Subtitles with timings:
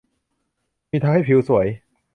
[0.89, 1.67] จึงทำให้ผิวสวย